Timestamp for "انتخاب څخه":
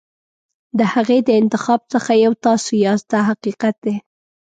1.41-2.11